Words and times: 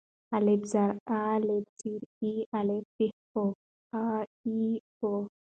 الپ 0.37 0.61
زر 0.71 0.89
آ، 1.17 1.19
الپ 1.37 1.65
زر 1.81 2.01
اي، 2.21 2.31
الپ 2.59 2.85
پېښ 2.97 3.15
أو 3.37 3.45
آآ 3.99 4.03
اي 4.45 4.61
او. 5.01 5.11